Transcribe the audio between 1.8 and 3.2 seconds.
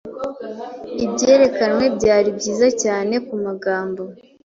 byari byiza cyane